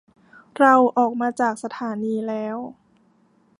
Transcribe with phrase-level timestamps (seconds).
[0.59, 2.57] เราออกมาจากสถานีแล้ว